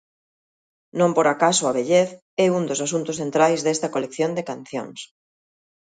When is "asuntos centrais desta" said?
2.87-3.91